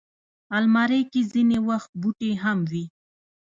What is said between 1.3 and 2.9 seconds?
ځینې وخت بوټي هم وي